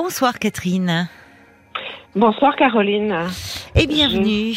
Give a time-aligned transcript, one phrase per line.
[0.00, 1.08] Bonsoir Catherine.
[2.14, 3.26] Bonsoir Caroline.
[3.74, 4.54] Et bienvenue.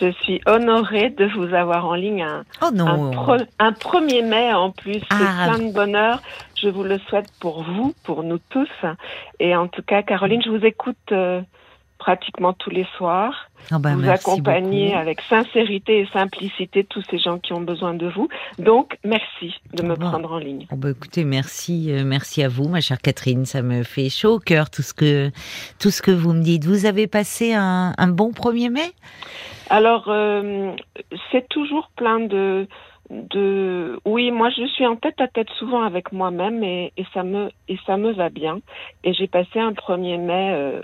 [0.00, 3.10] Je, suis honorée de vous avoir en ligne un, oh non.
[3.58, 5.00] un, 1er mai en plus.
[5.00, 5.50] C'est ah.
[5.50, 6.22] plein de bonheur.
[6.54, 8.70] Je vous le souhaite pour vous, pour nous tous.
[9.38, 11.42] Et en tout cas, Caroline, je vous écoute euh,
[12.02, 13.48] pratiquement tous les soirs.
[13.72, 18.08] Oh ben, vous accompagnez avec sincérité et simplicité tous ces gens qui ont besoin de
[18.08, 18.28] vous.
[18.58, 20.66] Donc, merci de me prendre en ligne.
[20.72, 23.46] Oh ben, écoutez, merci, euh, merci à vous, ma chère Catherine.
[23.46, 25.30] Ça me fait chaud au cœur tout ce que
[25.78, 26.64] tout ce que vous me dites.
[26.64, 28.90] Vous avez passé un, un bon 1er mai?
[29.70, 30.72] Alors, euh,
[31.30, 32.66] c'est toujours plein de
[33.12, 37.22] de oui moi je suis en tête à tête souvent avec moi-même et, et, ça
[37.22, 38.60] me et ça me va bien.
[39.04, 40.82] Et j'ai passé un 1er mai euh,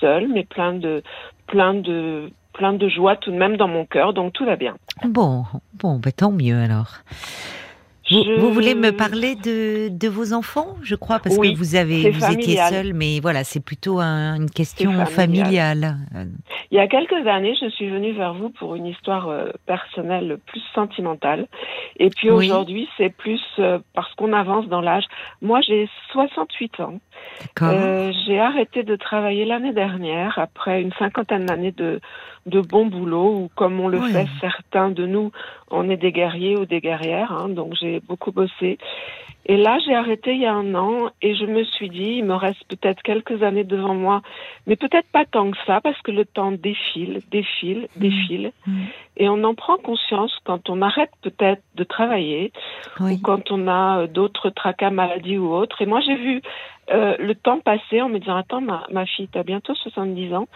[0.00, 1.02] seul mais plein de
[1.46, 4.76] plein de plein de joie tout de même dans mon cœur donc tout va bien.
[5.04, 6.98] Bon bon bah, tant mieux alors
[8.10, 12.32] vous, voulez me parler de, de vos enfants, je crois, parce que vous avez vous
[12.32, 15.96] étiez seul, mais voilà, c'est plutôt une question familiale.
[16.70, 20.38] Il y a quelques années, je suis venue vers vous pour une histoire euh, personnelle
[20.46, 21.46] plus sentimentale,
[21.98, 25.04] et puis aujourd'hui, c'est plus euh, parce qu'on avance dans l'âge.
[25.42, 27.00] Moi, j'ai 68 ans.
[27.62, 32.00] Euh, j'ai arrêté de travailler l'année dernière après une cinquantaine d'années de
[32.46, 35.30] de bon boulot ou comme on le fait certains de nous,
[35.70, 37.32] on est des guerriers ou des guerrières.
[37.32, 38.78] Hein, donc j'ai beaucoup bossé.
[39.46, 42.24] Et là, j'ai arrêté il y a un an et je me suis dit, il
[42.24, 44.20] me reste peut-être quelques années devant moi,
[44.66, 48.00] mais peut-être pas tant que ça parce que le temps défile, défile, mmh.
[48.00, 48.52] défile.
[48.66, 48.80] Mmh.
[49.16, 52.52] Et on en prend conscience quand on arrête peut-être de travailler
[53.00, 55.80] ou quand on a d'autres tracas, maladies ou autres.
[55.82, 56.42] Et moi, j'ai vu
[56.90, 60.48] euh, le temps passait en me disant attends ma, ma fille t'as bientôt 70 ans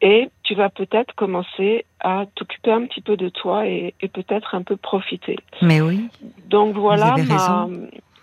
[0.00, 4.54] et tu vas peut-être commencer à t'occuper un petit peu de toi et, et peut-être
[4.54, 5.36] un peu profiter.
[5.62, 6.08] Mais oui.
[6.46, 7.68] Donc voilà ma,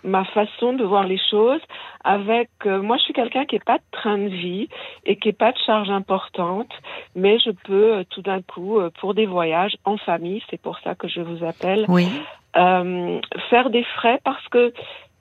[0.02, 1.60] ma façon de voir les choses
[2.04, 4.68] avec euh, moi je suis quelqu'un qui est pas de train de vie
[5.04, 6.72] et qui est pas de charge importante
[7.14, 10.94] mais je peux euh, tout d'un coup pour des voyages en famille c'est pour ça
[10.94, 12.08] que je vous appelle oui.
[12.54, 14.72] faire des frais parce que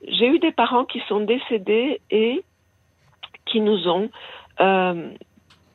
[0.07, 2.44] j'ai eu des parents qui sont décédés et
[3.45, 4.09] qui nous ont
[4.59, 5.12] euh,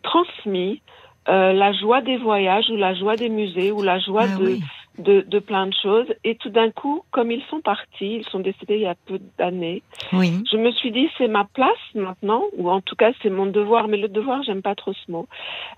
[0.02, 0.82] transmis
[1.28, 4.58] euh, la joie des voyages ou la joie des musées ou la joie ah de,
[4.98, 6.12] de, de, plein de choses.
[6.24, 9.20] Et tout d'un coup, comme ils sont partis, ils sont décédés il y a peu
[9.38, 9.82] d'années,
[10.12, 10.42] oui.
[10.50, 13.86] je me suis dit c'est ma place maintenant, ou en tout cas c'est mon devoir,
[13.86, 15.28] mais le devoir, j'aime pas trop ce mot.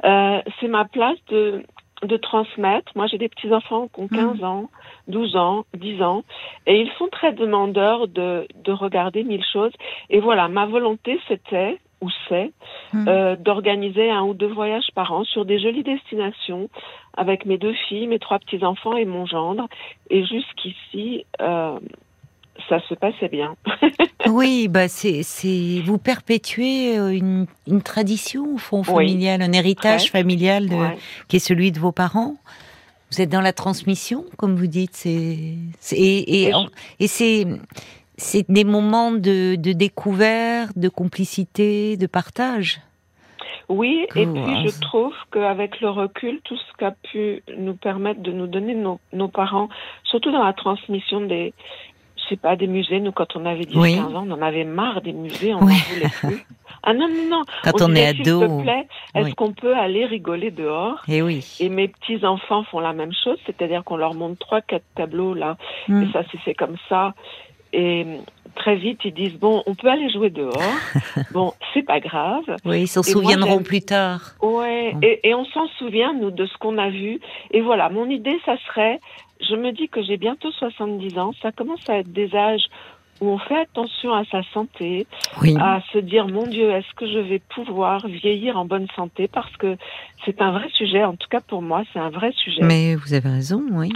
[0.04, 1.62] Euh, c'est ma place de
[2.02, 2.92] de transmettre.
[2.96, 4.44] Moi, j'ai des petits-enfants qui ont 15 mmh.
[4.44, 4.70] ans,
[5.08, 6.24] 12 ans, 10 ans,
[6.66, 9.72] et ils sont très demandeurs de, de regarder mille choses.
[10.10, 12.52] Et voilà, ma volonté, c'était, ou c'est,
[12.92, 13.08] mmh.
[13.08, 16.68] euh, d'organiser un ou deux voyages par an sur des jolies destinations
[17.16, 19.68] avec mes deux filles, mes trois petits-enfants et mon gendre.
[20.10, 21.78] Et jusqu'ici, euh,
[22.68, 23.56] ça se passait bien.
[24.26, 30.10] oui, bah c'est, c'est vous perpétuez euh, une, une tradition au fond familial, un héritage
[30.10, 30.76] familial de,
[31.28, 32.36] qui est celui de vos parents.
[33.10, 34.94] Vous êtes dans la transmission, comme vous dites.
[34.94, 36.52] C'est, c'est et, et,
[37.00, 37.46] et c'est
[38.16, 42.80] c'est des moments de, de découverte, de complicité, de partage.
[43.68, 48.30] Oui, et puis je trouve qu'avec le recul, tout ce qu'a pu nous permettre de
[48.30, 49.68] nous donner nos, nos parents,
[50.04, 51.54] surtout dans la transmission des,
[52.28, 53.00] sais pas, des musées.
[53.00, 55.66] Nous, quand on avait 10, 15 ans, on en avait marre des musées, on n'en
[55.66, 56.46] voulait plus.
[56.82, 57.42] Ah non, non, non.
[57.64, 58.40] Quand on, est ado.
[58.40, 61.02] S'il te plaît, est-ce qu'on peut aller rigoler dehors?
[61.08, 61.56] Et eh oui.
[61.60, 65.56] Et mes petits-enfants font la même chose, c'est-à-dire qu'on leur montre trois, quatre tableaux, là.
[65.88, 66.02] Hmm.
[66.02, 67.14] Et ça fait comme ça.
[67.72, 68.06] Et
[68.54, 70.52] très vite, ils disent bon, on peut aller jouer dehors.
[71.32, 72.44] bon, c'est pas grave.
[72.64, 74.34] Oui, ils s'en souviendront plus tard.
[74.42, 77.20] Ouais, et, et, on s'en souvient nous de ce qu'on a vu.
[77.50, 79.00] Et voilà, mon idée, ça serait
[79.40, 82.66] je me dis que j'ai bientôt 70 ans, ça commence à être des âges
[83.20, 85.06] où on fait attention à sa santé,
[85.60, 89.28] à se dire mon Dieu, est-ce que je vais pouvoir vieillir en bonne santé?
[89.28, 89.76] Parce que
[90.24, 92.62] c'est un vrai sujet, en tout cas pour moi, c'est un vrai sujet.
[92.62, 93.92] Mais vous avez raison, oui.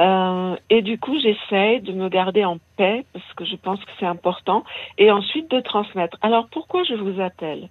[0.00, 3.90] Euh, et du coup, j'essaie de me garder en paix parce que je pense que
[4.00, 4.64] c'est important,
[4.98, 6.16] et ensuite de transmettre.
[6.22, 7.68] Alors pourquoi je vous appelle?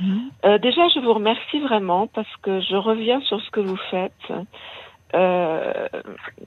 [0.00, 0.18] Mmh.
[0.44, 4.32] euh, Déjà, je vous remercie vraiment parce que je reviens sur ce que vous faites.
[5.14, 5.88] Euh,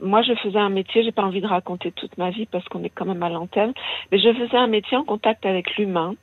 [0.02, 2.84] moi, je faisais un métier, j'ai pas envie de raconter toute ma vie parce qu'on
[2.84, 3.74] est quand même à l'antenne,
[4.12, 6.16] mais je faisais un métier en contact avec l'humain.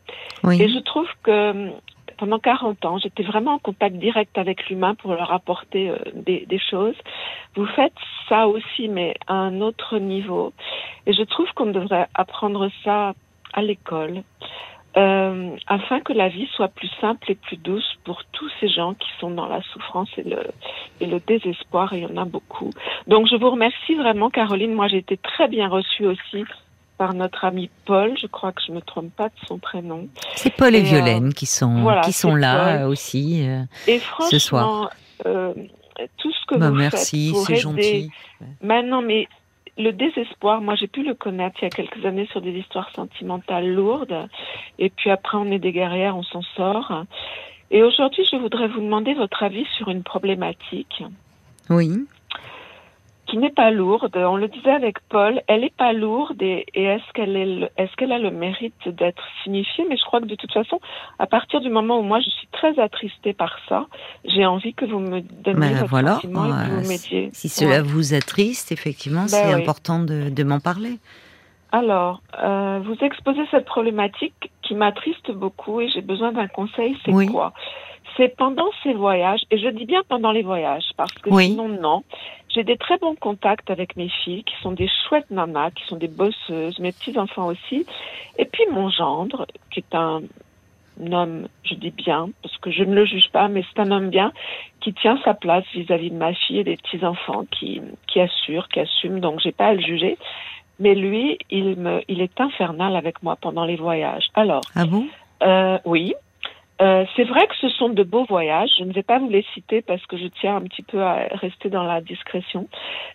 [0.50, 1.70] Et je trouve que
[2.16, 6.44] pendant 40 ans, j'étais vraiment en contact direct avec l'humain pour leur apporter euh, des,
[6.46, 6.96] des, choses.
[7.56, 7.94] Vous faites
[8.28, 10.52] ça aussi, mais à un autre niveau.
[11.06, 13.14] Et je trouve qu'on devrait apprendre ça
[13.54, 14.22] à l'école
[14.96, 18.94] euh, afin que la vie soit plus simple et plus douce pour tous ces gens
[18.94, 20.42] qui sont dans la souffrance et le,
[21.00, 22.70] et le désespoir, et il y en a beaucoup.
[23.06, 24.74] Donc je vous remercie vraiment, Caroline.
[24.74, 26.44] Moi, j'ai été très bien reçue aussi
[26.98, 30.08] par notre ami Paul, je crois que je me trompe pas de son prénom.
[30.34, 33.48] C'est Paul et, Violaine qui sont qui sont là aussi
[33.86, 34.90] et ce soir.
[35.24, 38.10] tout ce que bah, vous merci, c'est gentil.
[38.60, 39.28] Maintenant, mais
[39.78, 42.90] le désespoir, moi j'ai pu le connaître il y a quelques années sur des histoires
[42.94, 44.28] sentimentales lourdes.
[44.78, 47.04] Et puis après, on est des guerrières, on s'en sort.
[47.70, 51.04] Et aujourd'hui, je voudrais vous demander votre avis sur une problématique.
[51.68, 52.06] Oui.
[53.30, 54.16] Qui n'est pas lourde.
[54.16, 58.10] On le disait avec Paul, elle n'est pas lourde et, est-ce qu'elle est, est-ce qu'elle
[58.10, 59.84] a le mérite d'être signifiée?
[59.88, 60.80] Mais je crois que de toute façon,
[61.20, 63.86] à partir du moment où moi je suis très attristée par ça,
[64.24, 67.30] j'ai envie que vous me donniez ben, votre voilà, sentiment et que vous m'aidiez.
[67.32, 70.98] Si cela vous attriste, effectivement, ben c'est important de, de m'en parler.
[71.72, 76.96] Alors, euh, vous exposez cette problématique qui m'attriste beaucoup et j'ai besoin d'un conseil.
[77.04, 77.52] C'est quoi?
[78.16, 82.02] C'est pendant ces voyages, et je dis bien pendant les voyages, parce que sinon, non.
[82.54, 85.96] J'ai des très bons contacts avec mes filles, qui sont des chouettes nanas, qui sont
[85.96, 87.86] des bosseuses, mes petits-enfants aussi.
[88.38, 90.22] Et puis mon gendre, qui est un
[91.12, 94.10] homme, je dis bien, parce que je ne le juge pas, mais c'est un homme
[94.10, 94.32] bien,
[94.80, 98.80] qui tient sa place vis-à-vis de ma fille et des petits-enfants, qui, qui assure, qui
[98.80, 100.18] assume, donc j'ai pas à le juger.
[100.78, 104.28] Mais lui, il, me, il est infernal avec moi pendant les voyages.
[104.34, 105.06] Alors, ah bon?
[105.42, 106.14] euh, Oui.
[106.80, 108.70] Euh, c'est vrai que ce sont de beaux voyages.
[108.78, 111.28] Je ne vais pas vous les citer parce que je tiens un petit peu à
[111.32, 112.68] rester dans la discrétion.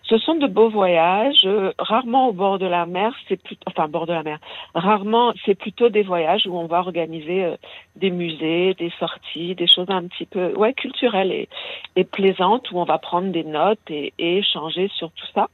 [0.04, 3.12] Ce sont de beaux voyages, euh, rarement au bord de la mer.
[3.28, 4.38] C'est plutôt, enfin, bord de la mer.
[4.74, 7.56] Rarement, c'est plutôt des voyages où on va organiser euh,
[7.96, 11.48] des musées, des sorties, des choses un petit peu, ouais, culturelles et,
[11.96, 15.48] et plaisantes où on va prendre des notes et, et échanger sur tout ça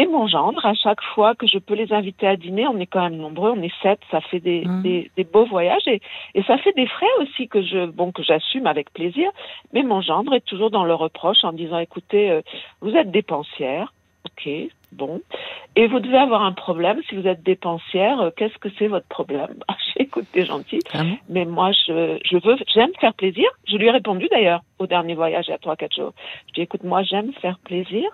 [0.00, 2.86] et mon gendre, à chaque fois que je peux les inviter à dîner, on est
[2.86, 4.82] quand même nombreux, on est sept, ça fait des, mmh.
[4.82, 6.00] des, des, beaux voyages et,
[6.34, 9.30] et ça fait des frais aussi que je, bon, que j'assume avec plaisir.
[9.74, 12.40] Mais mon gendre est toujours dans le reproche en disant, écoutez, euh,
[12.80, 13.92] vous êtes dépensière,
[14.24, 14.48] ok,
[14.92, 15.20] bon,
[15.76, 18.22] et vous devez avoir un problème si vous êtes dépensière.
[18.22, 19.54] Euh, qu'est-ce que c'est votre problème?
[19.68, 23.44] Ah, Écoute, t'es gentil, ah mais moi je, je veux, j'aime faire plaisir.
[23.68, 26.14] Je lui ai répondu d'ailleurs au dernier voyage il y a trois quatre jours.
[26.48, 28.08] Je dis, écoute, moi j'aime faire plaisir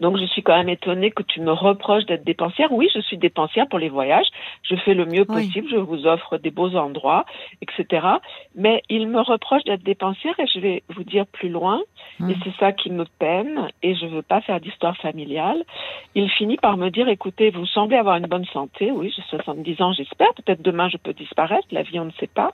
[0.00, 2.72] donc je suis quand même étonnée que tu me reproches d'être dépensière.
[2.72, 4.26] Oui, je suis dépensière pour les voyages.
[4.62, 5.68] Je fais le mieux possible.
[5.70, 7.24] Je vous offre des beaux endroits,
[7.62, 8.06] etc.
[8.54, 11.80] Mais il me reproche d'être dépensière et je vais vous dire plus loin.
[12.20, 15.62] Et c'est ça qui me peine et je veux pas faire d'histoire familiale.
[16.14, 18.90] Il finit par me dire, écoutez, vous semblez avoir une bonne santé.
[18.90, 20.32] Oui, j'ai 70 ans, j'espère.
[20.34, 21.66] Peut-être demain je peux disparaître.
[21.70, 22.52] La vie, on ne sait pas.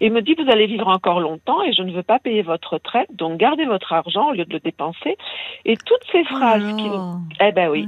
[0.00, 2.42] Et il me dit, vous allez vivre encore longtemps et je ne veux pas payer
[2.42, 3.08] votre retraite.
[3.14, 5.16] Donc gardez votre argent au lieu de le dépenser.
[5.64, 7.16] Et toutes ces oh phrases Oh.
[7.40, 7.86] Eh ben oui.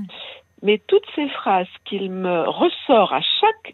[0.62, 3.72] Mais toutes ces phrases qu'il me ressort à chaque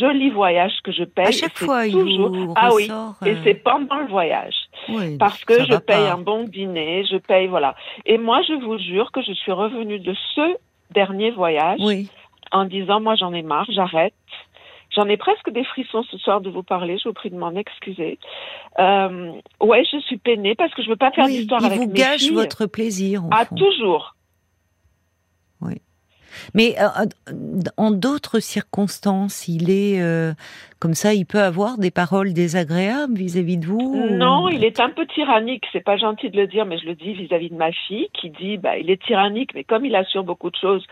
[0.00, 2.54] joli voyage que je paye, à chaque fois, toujours...
[2.56, 2.88] ah oui,
[3.24, 4.56] et euh, c'est pendant le voyage,
[5.20, 7.76] parce que je paye un bon dîner, je paye voilà.
[8.04, 10.56] Et moi, je vous jure que je suis revenue de ce
[10.90, 11.78] dernier voyage
[12.50, 14.14] en disant moi j'en ai marre, j'arrête.
[14.90, 16.98] J'en ai presque des frissons ce soir de vous parler.
[16.98, 18.18] Je vous prie de m'en excuser.
[18.78, 21.94] Euh, ouais, je suis peinée parce que je veux pas faire d'histoire avec mes filles.
[21.94, 23.22] Il vous gâche votre plaisir.
[23.32, 24.14] ah, toujours.
[26.54, 26.86] Mais euh,
[27.28, 27.32] euh,
[27.76, 30.32] en d'autres circonstances, il est euh,
[30.78, 34.90] comme ça, il peut avoir des paroles désagréables vis-à-vis de vous Non, il est un
[34.90, 35.64] peu tyrannique.
[35.72, 38.30] C'est pas gentil de le dire, mais je le dis vis-à-vis de ma fille, qui
[38.30, 40.84] dit, bah, il est tyrannique, mais comme il assure beaucoup de choses,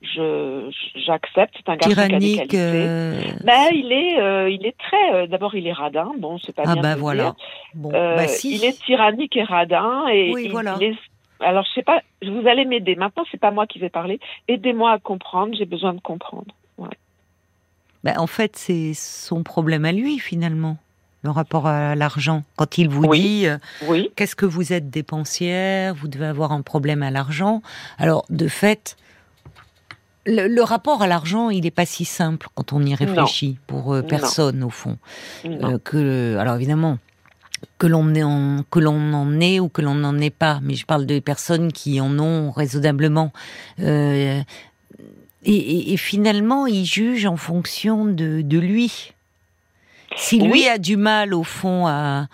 [0.00, 1.54] je j'accepte.
[1.56, 5.26] C'est un garçon tyrannique, qui a des bah, il est, il est très.
[5.26, 6.12] D'abord, il est radin.
[6.18, 7.34] Bon, c'est pas ah bien bah de voilà.
[7.74, 8.54] Bon, bah si.
[8.54, 10.76] Il est tyrannique et radin et oui, il, voilà.
[10.80, 10.96] il est
[11.40, 12.96] alors, je sais pas, vous allez m'aider.
[12.96, 14.18] Maintenant, c'est pas moi qui vais parler.
[14.48, 15.54] Aidez-moi à comprendre.
[15.56, 16.54] J'ai besoin de comprendre.
[16.78, 16.88] Ouais.
[18.04, 20.78] Ben, en fait, c'est son problème à lui, finalement,
[21.22, 22.44] le rapport à l'argent.
[22.56, 24.10] Quand il vous dit euh, oui.
[24.16, 27.62] qu'est-ce que vous êtes dépensière, vous devez avoir un problème à l'argent.
[27.98, 28.96] Alors, de fait,
[30.26, 34.02] le, rapport à l'argent, il n'est pas si simple quand on y réfléchit pour euh,
[34.02, 34.98] personne, au fond.
[35.44, 36.98] Euh, que, alors, évidemment,
[37.78, 40.84] que l'on en, que l'on en ait ou que l'on n'en ait pas, mais je
[40.84, 43.32] parle de personnes qui en ont raisonnablement.
[43.80, 44.40] Euh,
[45.44, 49.12] et, finalement, il juge en fonction de, de lui.
[50.16, 52.26] Si lui a du mal, au fond, à,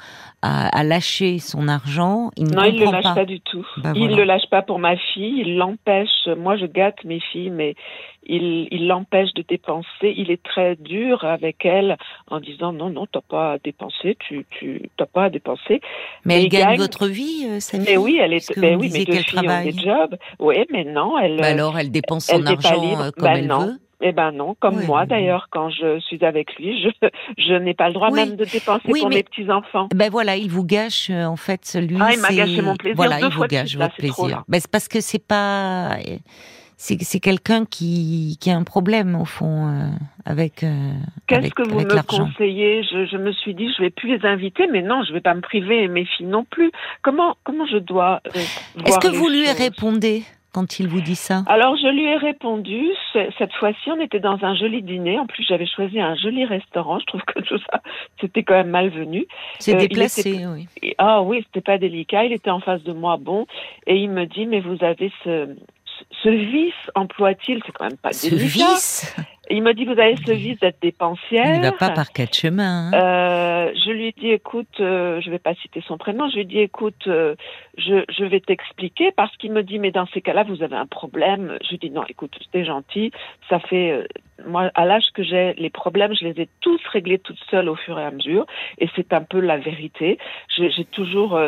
[0.45, 3.67] à, lâcher son argent, il ne non, il le lâche pas, du tout.
[3.79, 5.41] Ben il ne le lâche pas pour ma fille.
[5.41, 6.29] Il l'empêche.
[6.37, 7.75] Moi, je gâte mes filles, mais
[8.27, 10.15] il l'empêche de dépenser.
[10.17, 11.97] Il est très dur avec elle
[12.31, 14.17] en disant non, non, t'as pas à dépenser.
[14.29, 15.81] Tu, tu, t'as pas à dépenser.
[16.25, 18.59] Mais, elle gagne, votre vie, euh, sa Mais oui, elle est.
[18.59, 20.17] Ben oui, mais deux filles ont des jobs.
[20.39, 21.37] Oui, mais non, elle.
[21.37, 23.79] Ben alors, elle dépense son argent euh, comme elle veut.
[24.07, 27.09] Eh ben non, comme moi d'ailleurs, quand je suis avec lui, je,
[27.39, 29.89] je n'ai pas le droit même de dépenser pour mes petits enfants.
[29.95, 31.97] Ben voilà, il vous gâche euh, en fait celui.
[31.99, 32.97] Ah, il m'a gâché mon plaisir.
[32.97, 34.45] Voilà, il vous gâche votre plaisir.
[34.47, 35.97] Ben, c'est parce que c'est pas
[36.77, 39.89] c'est quelqu'un qui, qui a un problème au fond euh,
[40.25, 40.63] avec.
[40.63, 40.93] Euh,
[41.27, 42.83] Qu'est-ce que vous me conseillez?
[42.83, 45.35] Je, je, me suis dit je vais plus les inviter, mais non, je vais pas
[45.35, 46.71] me priver mes filles non plus.
[47.03, 48.41] Comment comment je dois euh,
[48.85, 50.25] Est-ce que vous lui répondez?
[50.55, 52.87] Quand il vous dit ça Alors je lui ai répondu.
[53.13, 55.19] Cette fois-ci, on était dans un joli dîner.
[55.19, 57.01] En plus, j'avais choisi un joli restaurant.
[57.01, 57.83] Je trouve que tout ça,
[58.21, 59.27] c'était quand même malvenu.
[59.59, 60.69] C'est déplacé, oui.
[60.99, 62.25] Ah oui, c'était pas délicat.
[62.25, 63.47] Il était en face de moi, bon,
[63.87, 65.49] et il me dit mais vous avez ce
[66.23, 69.15] ce vice, emploie-t-il, c'est quand même pas ce Vice
[69.51, 71.55] il m'a dit, vous avez ce vice d'être dépensière.
[71.55, 72.91] Il ne va pas par quatre chemins.
[72.91, 72.95] Hein.
[72.95, 76.37] Euh, je lui ai dit, écoute, euh, je ne vais pas citer son prénom, je
[76.37, 77.35] lui ai dit, écoute, euh,
[77.79, 80.87] je, je, vais t'expliquer parce qu'il me dit, mais dans ces cas-là, vous avez un
[80.87, 81.59] problème.
[81.63, 83.11] Je lui dis, non, écoute, c'était gentil.
[83.49, 84.07] Ça fait, euh,
[84.47, 87.77] moi, à l'âge que j'ai, les problèmes, je les ai tous réglés toute seule au
[87.77, 88.47] fur et à mesure.
[88.79, 90.19] Et c'est un peu la vérité.
[90.57, 91.39] J'ai toujours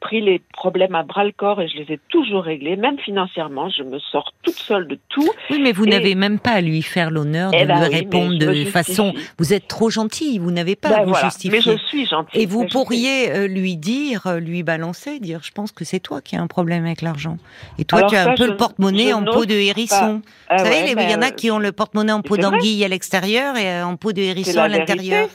[0.00, 3.68] pris les problèmes à bras le corps et je les ai toujours réglés, même financièrement.
[3.70, 5.28] Je me sors toute seule de tout.
[5.50, 8.64] Oui, mais vous n'avez même pas à lui faire l'honneur eh de ben répondre de
[8.64, 9.14] façon.
[9.38, 11.50] Vous êtes trop gentil, vous n'avez pas à ben vous justifier.
[11.50, 12.38] Mais je suis gentil.
[12.38, 16.20] Et vous pourriez euh, lui dire, euh, lui balancer, dire je pense que c'est toi
[16.20, 17.38] qui as un problème avec l'argent.
[17.78, 20.22] Et toi, tu as un peu le porte-monnaie en peau de hérisson.
[20.48, 22.88] Ah vous savez, il y en a qui ont le porte-monnaie en peau d'anguille à
[22.88, 25.28] l'extérieur et euh, en peau de hérisson à l'intérieur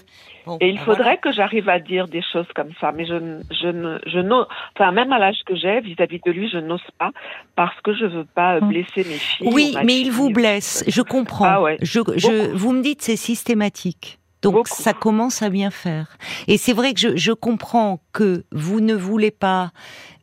[0.60, 4.00] et il ben faudrait que j'arrive à dire des choses comme ça, mais je, je,
[4.06, 7.12] je n'ose, enfin même à l'âge que j'ai, vis-à-vis de lui, je n'ose pas
[7.56, 8.70] parce que je veux pas hum.
[8.70, 9.50] blesser mes filles.
[9.52, 10.84] Oui, mais il vous blesse.
[10.88, 11.46] Je comprends.
[11.46, 11.78] Ah ouais.
[11.82, 14.20] je, je, vous me dites c'est systématique.
[14.42, 16.18] Donc ça commence à bien faire.
[16.48, 19.72] Et c'est vrai que je, je, comprends que vous ne voulez pas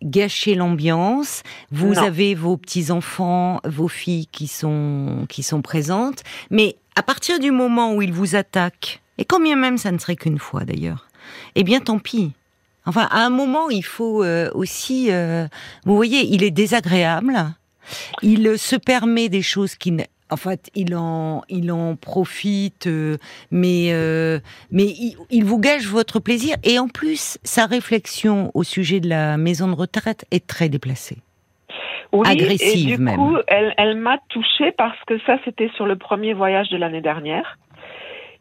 [0.02, 1.42] gâcher l'ambiance.
[1.70, 7.38] Vous avez vos petits enfants, vos filles qui sont qui sont présentes, mais à partir
[7.38, 11.08] du moment où ils vous attaquent et combien même ça ne serait qu'une fois d'ailleurs,
[11.54, 12.32] eh bien tant pis.
[12.86, 15.46] Enfin, à un moment, il faut euh, aussi, euh,
[15.84, 17.54] vous voyez, il est désagréable.
[18.22, 19.94] Il se permet des choses qui,
[20.30, 23.16] en fait, il en, il en profite, euh,
[23.50, 23.90] mais,
[24.70, 24.86] mais
[25.30, 26.56] il, vous gâche votre plaisir.
[26.64, 31.18] Et en plus, sa réflexion au sujet de la maison de retraite est très déplacée.
[32.12, 35.96] Oui, agressive et du coup, elle, elle m'a touchée parce que ça, c'était sur le
[35.96, 37.58] premier voyage de l'année dernière.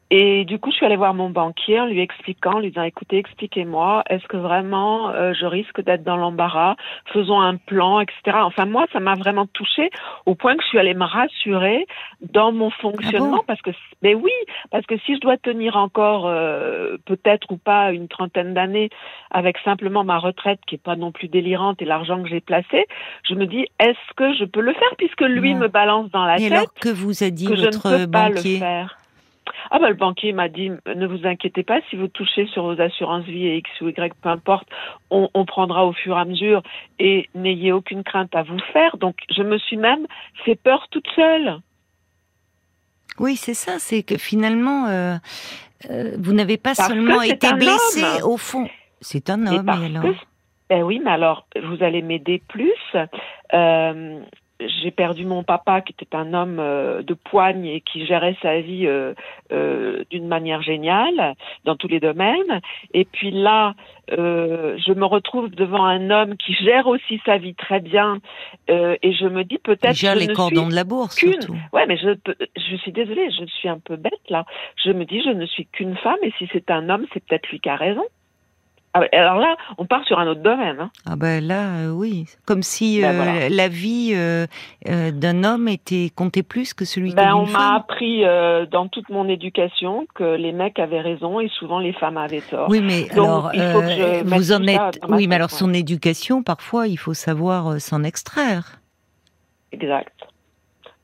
[0.10, 3.18] Et du coup, je suis allée voir mon banquier en lui expliquant, lui disant, écoutez,
[3.18, 6.76] expliquez-moi, est-ce que vraiment euh, je risque d'être dans l'embarras?
[7.12, 8.38] Faisons un plan, etc.
[8.42, 9.90] Enfin, moi, ça m'a vraiment touchée
[10.26, 11.86] au point que je suis allée me rassurer
[12.22, 13.72] dans mon fonctionnement, ah parce que,
[14.02, 14.32] mais oui,
[14.72, 18.90] parce que si je dois tenir encore euh, peut-être ou pas une trentaine d'années
[19.30, 22.86] avec simplement ma retraite qui est pas non plus délirante et l'argent que j'ai placé,
[23.28, 26.38] je me dis, est-ce que je peux le faire puisque lui me balance dans la
[26.38, 28.60] et tête alors que vous a dit que votre je ne peux banquier pas le
[28.60, 28.98] faire
[29.72, 32.80] ah bah le banquier m'a dit ne vous inquiétez pas si vous touchez sur vos
[32.82, 34.68] assurances vie et X ou Y peu importe
[35.10, 36.62] on, on prendra au fur et à mesure
[37.00, 40.08] et n'ayez aucune crainte à vous faire donc je me suis même
[40.46, 41.60] fait peur toute seule.
[43.20, 45.16] Oui c'est ça c'est que finalement euh,
[45.90, 48.68] euh, vous n'avez pas seulement été blessé au fond
[49.02, 50.14] c'est un homme et alors?
[50.70, 52.74] ben oui mais alors vous allez m'aider plus.
[53.54, 54.20] Euh,
[54.60, 58.60] j'ai perdu mon papa qui était un homme euh, de poigne et qui gérait sa
[58.60, 59.14] vie euh,
[59.52, 61.36] euh, d'une manière géniale
[61.66, 62.62] dans tous les domaines.
[62.94, 63.76] Et puis là,
[64.10, 68.20] je me retrouve devant un homme qui gère aussi sa vie très bien
[68.70, 71.22] et je me dis peut-être gère les cordons de la bourse.
[71.74, 72.16] Ouais, mais je
[72.56, 74.46] je suis désolée, je suis un peu bête là.
[74.84, 77.50] Je me dis je ne suis qu'une femme et si c'est un homme, c'est peut-être
[77.50, 78.04] lui qui a raison.
[78.98, 80.80] Ah alors là, on part sur un autre domaine.
[80.80, 80.92] Hein.
[81.06, 84.48] Ah ben là, euh, oui, comme si ben euh, la vie euh,
[84.86, 88.24] d'un homme était comptait plus que celui ben, On m'a appris
[88.72, 92.70] dans toute mon éducation que les mecs avaient raison et souvent les femmes avaient tort.
[92.70, 93.52] Oui, mais alors
[94.26, 95.00] vous en êtes.
[95.10, 98.80] Oui, mais alors son éducation, parfois, il faut savoir s'en extraire.
[99.72, 100.14] Exact.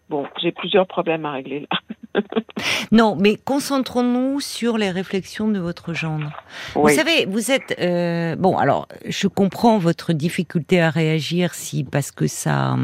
[0.09, 1.92] Bon, j'ai plusieurs problèmes à régler là.
[2.91, 6.31] non, mais concentrons-nous sur les réflexions de votre gendre.
[6.75, 8.57] Vous savez, vous êtes euh, bon.
[8.57, 12.77] Alors, je comprends votre difficulté à réagir si parce que ça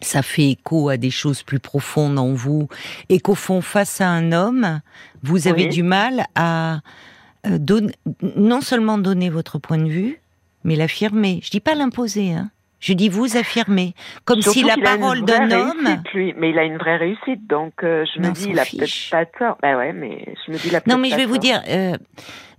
[0.00, 2.68] ça fait écho à des choses plus profondes en vous
[3.08, 4.80] et qu'au fond, face à un homme,
[5.22, 6.80] vous avez du mal à
[7.46, 7.58] euh,
[8.36, 10.20] non seulement donner votre point de vue,
[10.62, 11.40] mais l'affirmer.
[11.42, 12.50] Je dis pas l'imposer, hein.
[12.84, 13.94] Je dis vous affirmer,
[14.26, 16.02] comme si la parole d'un homme.
[16.36, 19.24] mais il a une vraie réussite, donc euh, je me dis il a peut-être pas
[19.24, 19.56] tort.
[19.62, 21.94] Ben ouais, mais je me dis il a Non, mais je vais vous dire, euh,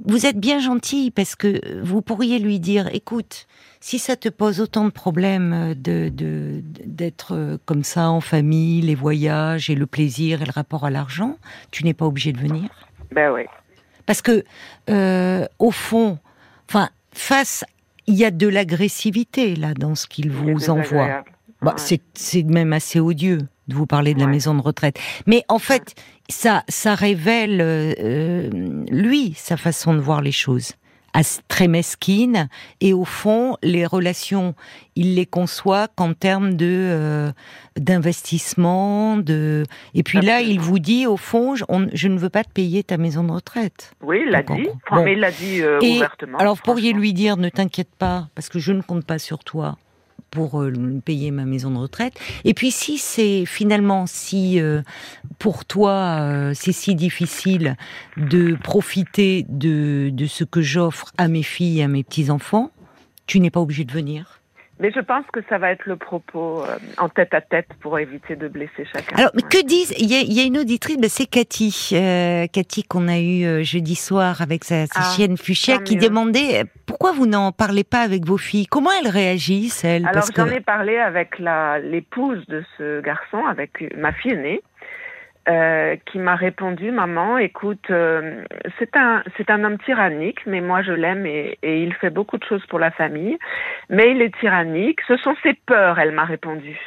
[0.03, 3.45] vous êtes bien gentil parce que vous pourriez lui dire, écoute,
[3.79, 6.11] si ça te pose autant de problèmes euh, de
[6.83, 11.37] d'être comme ça en famille, les voyages et le plaisir et le rapport à l'argent,
[11.69, 12.71] tu n'es pas obligé de venir.
[13.11, 13.47] Ben ouais.
[14.07, 14.43] Parce que
[15.59, 16.17] au fond,
[16.67, 17.63] enfin face
[18.07, 21.23] il y a de l'agressivité là dans ce qu'il vous envoie.
[21.61, 24.99] Bah, c'est même assez odieux de vous parler de la maison de retraite.
[25.25, 25.95] Mais en fait,
[26.29, 28.49] ça, ça révèle euh,
[28.91, 30.73] lui sa façon de voir les choses
[31.47, 32.49] très mesquine.
[32.81, 34.55] Et au fond les relations
[34.95, 37.31] il les conçoit qu'en termes de euh,
[37.77, 42.43] d'investissement de et puis là il vous dit au fond je, je, ne veux pas
[42.43, 43.93] te payer ta maison de retraite.
[44.01, 44.67] Oui il l'a dit.
[44.91, 48.49] mais il l'a dit euh, ouvertement alors vous pourriez lui dire ne t'inquiète pas parce
[48.49, 49.77] que je ne compte pas sur toi
[50.31, 50.71] pour euh,
[51.03, 52.13] payer ma maison de retraite.
[52.43, 54.81] Et puis si c'est finalement si euh,
[55.39, 57.77] pour toi euh, c'est si difficile
[58.17, 62.71] de profiter de, de ce que j'offre à mes filles à mes petits enfants,
[63.27, 64.41] tu n'es pas obligé de venir.
[64.79, 67.97] Mais je pense que ça va être le propos euh, en tête à tête pour
[67.97, 69.15] éviter de blesser chacun.
[69.15, 73.17] Alors, que disent Il y, a une auditrice, ben, c'est Cathy, euh, Cathy qu'on a
[73.17, 77.53] eu euh, jeudi soir avec sa, sa ah, chienne Fuchsia, qui demandait pourquoi vous n'en
[77.53, 78.67] parlez pas avec vos filles?
[78.67, 80.05] Comment elles réagissent elles?
[80.07, 84.61] Alors j'en ai parlé avec l'épouse de ce garçon, avec ma fille aînée.
[85.47, 88.43] Euh, qui m'a répondu maman écoute euh,
[88.79, 92.39] c'est un c'est un homme tyrannique mais moi je l'aime et, et, il fait beaucoup
[92.39, 93.37] de choses pour la famille
[93.87, 95.01] mais il est tyrannique.
[95.07, 96.79] Ce sont ses peurs elle m'a répondu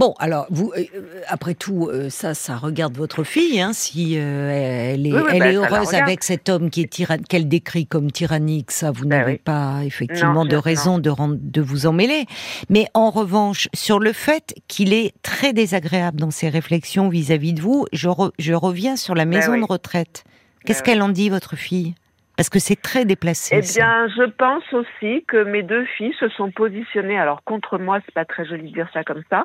[0.00, 0.84] Bon, alors, vous, euh,
[1.28, 5.58] après tout, euh, ça, ça regarde votre fille, hein, si euh, elle est, elle est
[5.58, 9.36] bah, heureuse avec cet homme qui est qu'elle décrit comme tyrannique, ça, vous bah n'avez
[9.36, 12.24] pas effectivement de raison de, de vous emmêler.
[12.70, 17.60] Mais en revanche, sur le fait qu'il est très désagréable dans ses réflexions vis-à-vis de
[17.60, 20.24] vous, je, je, reviens sur la bah maison de retraite.
[20.64, 21.94] Qu'est-ce qu'elle en dit, votre fille?
[22.40, 23.54] Parce que c'est très déplacé.
[23.54, 27.18] Eh bien, je pense aussi que mes deux filles se sont positionnées.
[27.18, 29.44] Alors contre moi, c'est pas très joli de dire ça comme ça,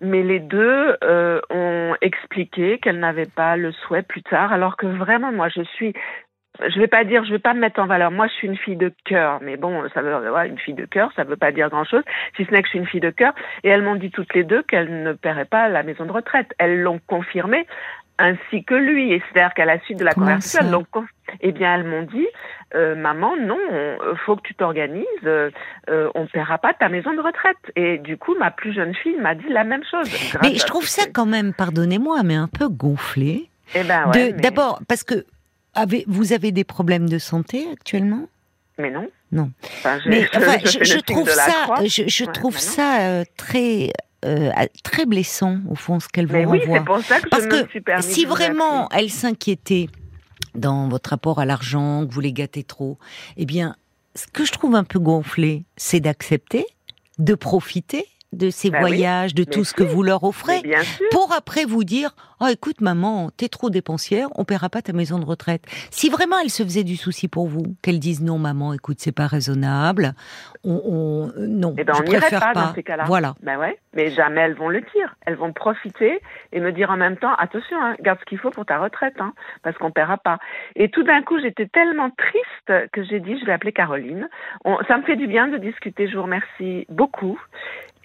[0.00, 4.54] mais les deux euh, ont expliqué qu'elles n'avaient pas le souhait plus tard.
[4.54, 5.92] Alors que vraiment, moi, je suis
[6.68, 8.10] je vais pas dire, je vais pas me mettre en valeur.
[8.10, 10.84] Moi, je suis une fille de cœur, mais bon, ça veut, ouais, une fille de
[10.84, 12.02] cœur, ça veut pas dire grand chose,
[12.36, 13.32] si ce n'est que je suis une fille de cœur.
[13.64, 16.52] Et elles m'ont dit toutes les deux qu'elles ne paieraient pas la maison de retraite.
[16.58, 17.66] Elles l'ont confirmé
[18.20, 19.12] ainsi que lui.
[19.12, 20.86] Et c'est-à-dire qu'à la suite de la conversation, donc,
[21.40, 22.26] eh bien, elles m'ont dit,
[22.74, 23.58] euh, maman, non,
[24.26, 25.50] faut que tu t'organises, euh,
[25.88, 27.56] euh, on ne paiera pas ta maison de retraite.
[27.76, 30.08] Et du coup, ma plus jeune fille m'a dit la même chose.
[30.42, 33.48] Mais je trouve ça quand même, pardonnez-moi, mais un peu gonflé.
[33.74, 34.10] Eh ben
[34.42, 35.24] D'abord, parce que
[35.74, 38.28] avez, vous avez des problèmes de santé actuellement?
[38.78, 39.08] Mais non.
[39.32, 39.50] Non.
[40.06, 40.22] mais
[40.64, 43.92] je, trouve ça, je, trouve ça très
[44.24, 44.50] euh,
[44.82, 47.66] très blessant au fond ce qu'elle vous oui, pour ça que Parce que
[48.00, 49.88] si vraiment elle s'inquiétait
[50.54, 52.98] dans votre rapport à l'argent, que vous les gâtez trop,
[53.36, 53.76] eh bien,
[54.14, 56.66] ce que je trouve un peu gonflé, c'est d'accepter,
[57.18, 60.62] de profiter de ces bah voyages, de tout ce que vous leur offrez,
[61.10, 65.18] pour après vous dire oh écoute maman, t'es trop dépensière, on paiera pas ta maison
[65.18, 65.62] de retraite.
[65.90, 69.12] Si vraiment elle se faisait du souci pour vous, qu'elle dise non maman, écoute c'est
[69.12, 70.14] pas raisonnable,
[70.64, 73.04] on, on non, eh ben, je on préfère pas, pas, dans ces cas-là.
[73.06, 73.34] Voilà.
[73.42, 75.16] Ben ouais, mais jamais elles vont le dire.
[75.26, 76.20] Elles vont profiter
[76.52, 79.14] et me dire en même temps attention, hein, garde ce qu'il faut pour ta retraite,
[79.18, 80.38] hein, parce qu'on paiera pas.
[80.76, 84.28] Et tout d'un coup j'étais tellement triste que j'ai dit je vais appeler Caroline.
[84.88, 86.08] ça me fait du bien de discuter.
[86.08, 87.38] Je vous remercie beaucoup.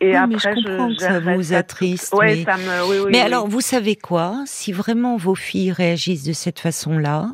[0.02, 2.14] Et après, mais je comprends que ça vous attriste.
[2.14, 2.44] Ouais, mais...
[2.44, 2.90] Ça me...
[2.90, 4.44] oui, oui, mais alors, vous savez quoi?
[4.46, 7.30] Si vraiment vos filles réagissent de cette façon-là,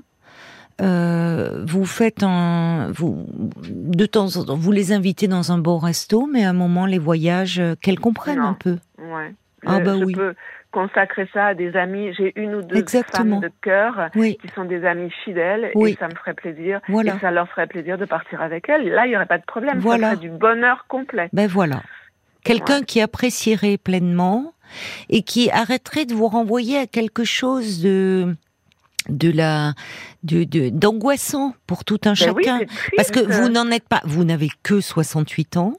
[0.82, 3.26] euh, vous faites un, vous,
[3.60, 6.86] de temps en temps, vous les invitez dans un beau resto, mais à un moment,
[6.86, 8.78] les voyages, euh, qu'elles comprennent un peu.
[8.98, 9.34] Ouais.
[9.66, 10.14] Ah bah je oui.
[10.14, 10.34] Peux
[10.72, 12.14] consacrer ça à des amis.
[12.18, 13.42] J'ai une ou deux Exactement.
[13.42, 14.38] femmes de cœur oui.
[14.42, 15.92] qui sont des amies fidèles oui.
[15.92, 16.80] et ça me ferait plaisir.
[16.88, 17.16] Voilà.
[17.16, 18.90] Et ça leur ferait plaisir de partir avec elles.
[18.90, 19.78] Là, il n'y aurait pas de problème.
[19.80, 20.12] Voilà.
[20.12, 21.30] Ça serait du bonheur complet.
[21.34, 21.82] Ben voilà.
[22.44, 24.54] Quelqu'un qui apprécierait pleinement
[25.10, 28.36] et qui arrêterait de vous renvoyer à quelque chose de
[29.10, 29.74] de la
[30.24, 34.24] de d'angoissant pour tout un ben chacun oui, parce que vous n'en êtes pas vous
[34.24, 35.74] n'avez que 68 ans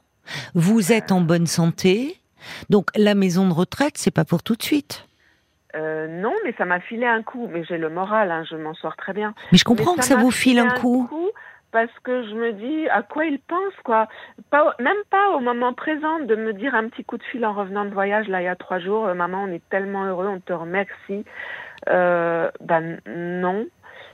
[0.54, 2.20] vous êtes en bonne santé
[2.68, 5.06] donc la maison de retraite c'est pas pour tout de suite
[5.74, 7.48] euh, non, mais ça m'a filé un coup.
[7.50, 9.34] Mais j'ai le moral, hein, je m'en sors très bien.
[9.52, 11.06] Mais je comprends que ça vous file un coup.
[11.08, 11.30] coup
[11.72, 14.06] parce que je me dis à quoi il pense quoi.
[14.50, 17.54] Pas, même pas au moment présent de me dire un petit coup de fil en
[17.54, 20.28] revenant de voyage là il y a trois jours, euh, maman on est tellement heureux,
[20.28, 21.24] on te remercie.
[21.88, 23.66] Euh, ben non.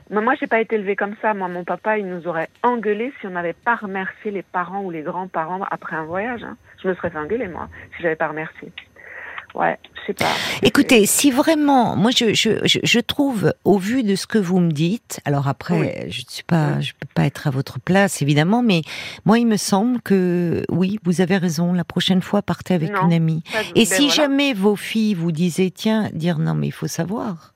[0.09, 1.33] Mais moi j'ai pas été élevée comme ça.
[1.33, 4.89] Moi mon papa il nous aurait engueulé si on n'avait pas remercié les parents ou
[4.89, 6.43] les grands-parents après un voyage.
[6.43, 6.57] Hein.
[6.81, 8.71] Je me serais fait engueuler moi si j'avais pas remercié.
[9.55, 9.77] Ouais,
[10.13, 10.25] pas.
[10.63, 14.71] Écoutez, si vraiment, moi je, je, je, trouve, au vu de ce que vous me
[14.71, 18.61] dites, alors après, je ne suis pas, je peux pas être à votre place évidemment,
[18.61, 18.81] mais
[19.25, 21.73] moi il me semble que oui, vous avez raison.
[21.73, 23.43] La prochaine fois, partez avec une amie.
[23.75, 27.53] Et ben si jamais vos filles vous disaient, tiens, dire non mais il faut savoir.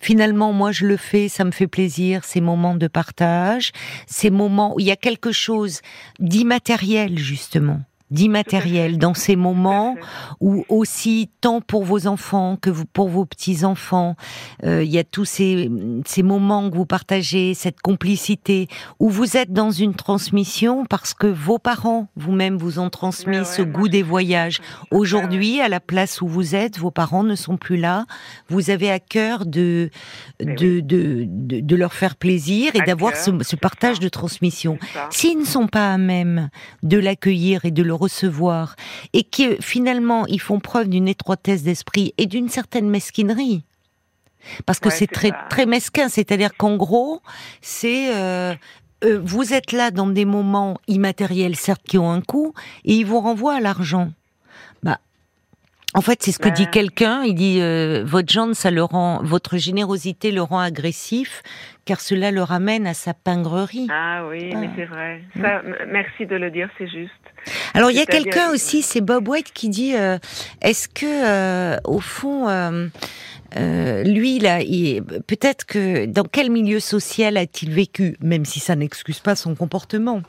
[0.00, 3.72] Finalement, moi, je le fais, ça me fait plaisir, ces moments de partage,
[4.06, 5.80] ces moments où il y a quelque chose
[6.18, 7.80] d'immatériel, justement,
[8.14, 9.96] d'immatériel dans ces moments
[10.40, 14.16] où aussi, tant pour vos enfants que pour vos petits-enfants,
[14.64, 15.70] euh, il y a tous ces,
[16.06, 18.68] ces moments que vous partagez, cette complicité,
[19.00, 23.62] où vous êtes dans une transmission parce que vos parents, vous-même, vous ont transmis ce
[23.62, 24.60] goût des voyages.
[24.90, 28.06] Aujourd'hui, à la place où vous êtes, vos parents ne sont plus là.
[28.48, 29.90] Vous avez à cœur de,
[30.40, 34.78] de, de, de, leur faire plaisir et d'avoir ce, ce, partage de transmission.
[35.10, 36.48] S'ils ne sont pas à même
[36.82, 38.76] de l'accueillir et de le recevoir,
[39.12, 43.64] et que finalement ils font preuve d'une étroitesse d'esprit et d'une certaine mesquinerie,
[44.66, 47.20] parce que c'est très très mesquin, c'est-à-dire qu'en gros,
[47.60, 48.54] c'est euh,
[49.04, 53.06] euh, vous êtes là dans des moments immatériels, certes, qui ont un coût, et ils
[53.06, 54.10] vous renvoient à l'argent.
[54.82, 54.98] Bah,
[55.94, 57.22] en fait, c'est ce que dit quelqu'un.
[57.22, 61.42] Il dit euh, votre ça le rend, votre générosité le rend agressif,
[61.84, 63.88] car cela le ramène à sa pingrerie.
[63.90, 64.72] Ah oui, mais ah.
[64.76, 65.22] c'est vrai.
[65.40, 67.12] Ça, merci de le dire, c'est juste.
[67.74, 70.18] Alors il y a quelqu'un aussi, c'est Bob White qui dit euh,
[70.62, 72.48] est-ce que au fond
[73.56, 74.58] euh, lui, là,
[75.26, 80.22] peut-être que dans quel milieu social a-t-il vécu, même si ça n'excuse pas son comportement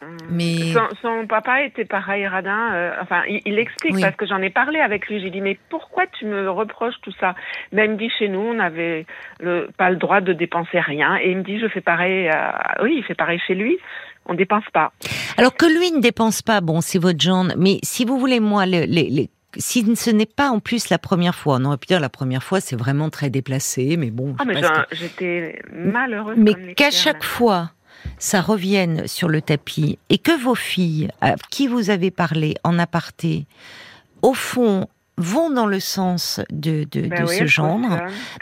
[0.00, 0.16] hum.
[0.30, 2.72] mais son, papa était pareil radin.
[2.74, 5.20] Euh, enfin, il, explique parce que j'en ai parlé avec lui.
[5.20, 7.34] J'ai dit mais pourquoi tu me reproches tout ça?
[7.70, 9.06] Même dit chez nous, on n'avait
[9.76, 11.16] pas le droit de dépenser rien.
[11.22, 12.30] Et il me dit je fais pareil.
[12.82, 13.78] oui, il fait pareil chez lui.
[14.26, 14.92] On dépense pas.
[15.36, 17.46] Alors que lui ne dépense pas, bon, c'est votre genre.
[17.56, 21.34] Mais si vous voulez, moi, les, les si ce n'est pas en plus la première
[21.34, 24.34] fois, on aurait pu dire la première fois, c'est vraiment très déplacé, mais bon.
[24.38, 26.36] Ah, mais j'étais malheureuse.
[26.38, 27.70] Mais qu'à chaque fois,
[28.18, 32.78] ça revienne sur le tapis et que vos filles, à qui vous avez parlé en
[32.78, 33.46] aparté,
[34.22, 34.86] au fond,
[35.18, 37.78] vont dans le sens de, de, ben ce genre.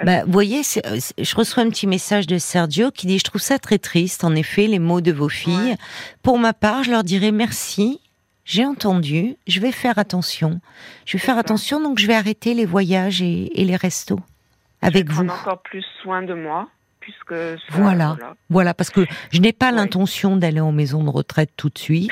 [0.04, 3.58] Bah, vous voyez, je reçois un petit message de Sergio qui dit, je trouve ça
[3.58, 5.76] très triste, en effet, les mots de vos filles.
[6.22, 8.00] Pour ma part, je leur dirais merci
[8.50, 10.60] j'ai entendu, je vais faire attention.
[11.06, 14.18] Je vais faire attention, donc je vais arrêter les voyages et, les restos
[14.82, 15.30] avec je vais vous.
[15.30, 16.68] encore plus soin de moi.
[16.98, 17.34] Puisque
[17.70, 18.16] voilà,
[18.50, 22.10] voilà, parce que je n'ai pas l'intention d'aller en maison de retraite tout de suite.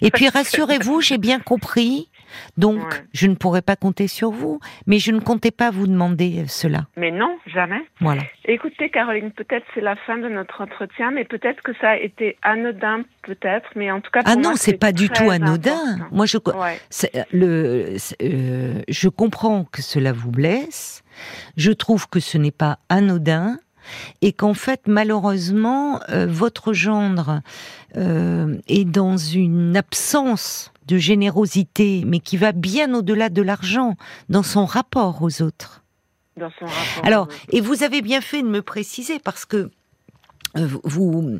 [0.00, 2.08] Et puis rassurez-vous, j'ai bien compris
[2.56, 2.80] donc,
[3.12, 6.44] je ne pourrais pas compter sur vous, mais je ne comptais pas vous demander euh,
[6.46, 6.86] cela.
[6.96, 7.80] Mais non, jamais.
[8.00, 8.22] Voilà.
[8.44, 12.36] Écoutez, Caroline, peut-être c'est la fin de notre entretien, mais peut-être que ça a été
[12.42, 14.22] anodin, peut-être, mais en tout cas.
[14.22, 16.08] Pour ah non, c'est pas du tout anodin.
[16.10, 21.02] Moi, je, euh, le, euh, je comprends que cela vous blesse.
[21.56, 23.58] Je trouve que ce n'est pas anodin
[24.20, 27.40] et qu'en fait, malheureusement, votre gendre
[27.94, 33.96] est dans une absence de générosité, mais qui va bien au-delà de l'argent,
[34.28, 35.82] dans son rapport aux autres.
[36.36, 39.70] Dans son rapport Alors, et vous avez bien fait de me préciser parce que
[40.56, 41.38] euh, vous,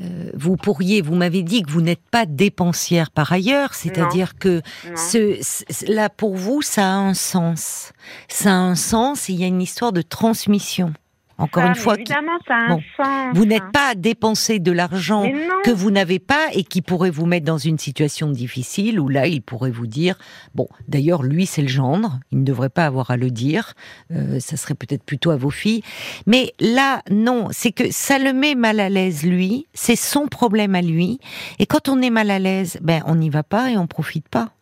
[0.00, 4.62] euh, vous pourriez, vous m'avez dit que vous n'êtes pas dépensière par ailleurs, c'est-à-dire que
[4.96, 7.92] ce, là pour vous, ça a un sens.
[8.28, 10.92] Ça a un sens et il y a une histoire de transmission.
[11.36, 13.36] Encore une fois, évidemment, ça a un sens.
[13.36, 15.24] Vous n'êtes pas à dépenser de l'argent
[15.64, 19.26] que vous n'avez pas et qui pourrait vous mettre dans une situation difficile où là,
[19.26, 20.16] il pourrait vous dire,
[20.54, 23.74] bon, d'ailleurs, lui, c'est le gendre, il ne devrait pas avoir à le dire,
[24.12, 25.82] euh, ça serait peut-être plutôt à vos filles.
[26.26, 30.74] Mais là, non, c'est que ça le met mal à l'aise, lui, c'est son problème
[30.74, 31.18] à lui.
[31.58, 34.28] Et quand on est mal à l'aise, ben, on n'y va pas et on profite
[34.28, 34.53] pas.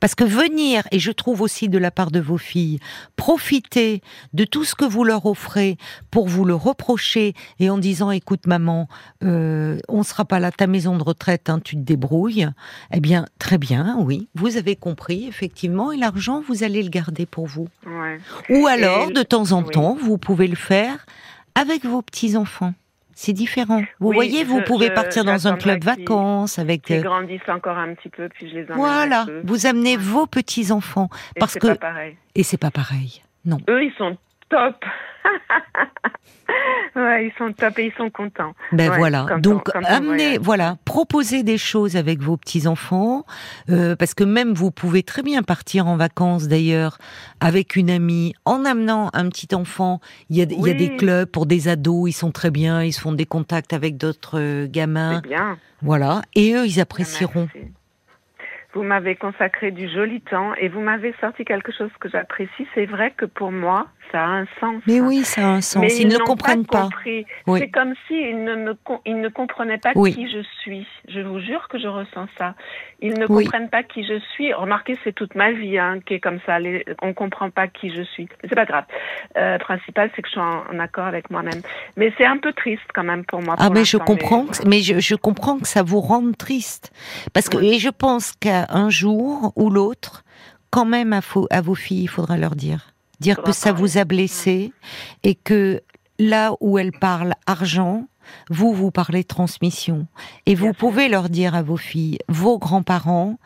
[0.00, 2.78] Parce que venir, et je trouve aussi de la part de vos filles,
[3.16, 5.76] profiter de tout ce que vous leur offrez
[6.10, 8.88] pour vous le reprocher et en disant écoute maman,
[9.22, 12.48] euh, on ne sera pas là, ta maison de retraite, hein, tu te débrouilles,
[12.92, 17.26] eh bien très bien, oui, vous avez compris effectivement, et l'argent, vous allez le garder
[17.26, 17.68] pour vous.
[18.50, 21.06] Ou alors, de temps en temps, vous pouvez le faire
[21.54, 22.74] avec vos petits-enfants.
[23.14, 23.82] C'est différent.
[24.00, 26.90] Vous voyez, vous pouvez partir dans un club vacances avec.
[26.90, 28.76] Ils euh, grandissent encore un petit peu, puis je les emmène.
[28.76, 31.68] Voilà, vous amenez vos petits enfants parce que.
[31.68, 32.16] Pas pareil.
[32.34, 33.22] Et c'est pas pareil.
[33.44, 33.58] Non.
[33.68, 34.16] Eux, ils sont
[34.48, 34.84] top.
[36.96, 38.54] ouais, ils sont top et ils sont contents.
[38.72, 39.26] Ben voilà.
[39.38, 43.24] Donc amenez, voilà, proposez des choses avec vos petits enfants,
[43.70, 46.98] euh, parce que même vous pouvez très bien partir en vacances d'ailleurs
[47.40, 50.00] avec une amie, en amenant un petit enfant.
[50.30, 52.82] Il y a, il y a des clubs pour des ados, ils sont très bien,
[52.82, 55.20] ils se font des contacts avec d'autres euh, gamins.
[55.20, 55.58] bien.
[55.82, 57.48] Voilà, et eux, ils apprécieront.
[58.74, 62.66] Vous m'avez consacré du joli temps et vous m'avez sorti quelque chose que j'apprécie.
[62.74, 64.82] C'est vrai que pour moi, ça a un sens.
[64.86, 65.80] Mais oui, ça a un sens.
[65.80, 66.88] Mais ils, ne comprennent pas.
[67.04, 70.86] C'est comme s'ils ne, me, ils ne comprenaient pas qui je suis.
[71.08, 72.54] Je vous jure que je ressens ça.
[73.00, 74.52] Ils ne comprennent pas qui je suis.
[74.52, 76.58] Remarquez, c'est toute ma vie hein, qui est comme ça.
[76.58, 78.28] Les, on ne comprend pas qui je suis.
[78.42, 78.84] Mais c'est pas grave.
[79.36, 81.60] Euh, principal, c'est que je suis en, accord avec moi-même.
[81.96, 83.56] Mais c'est un peu triste quand même pour moi.
[83.58, 84.46] ah, mais je comprends.
[84.66, 86.92] Mais, je, je, comprends que ça vous rende triste.
[87.32, 90.24] Parce que, et je pense qu'à un jour ou l'autre,
[90.70, 92.94] quand même à, à vos filles, il faudra leur dire.
[93.20, 94.72] Dire que ça vous a blessé
[95.22, 95.82] et que
[96.18, 98.06] là où elles parlent argent,
[98.50, 100.06] vous, vous parlez transmission.
[100.46, 103.38] Et vous pouvez leur dire à vos filles, vos grands-parents